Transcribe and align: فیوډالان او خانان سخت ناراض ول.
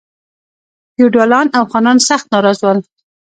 فیوډالان 0.93 1.47
او 1.57 1.63
خانان 1.71 1.97
سخت 2.09 2.25
ناراض 2.33 2.59
ول. 2.63 2.79